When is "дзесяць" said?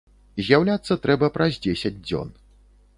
1.67-1.95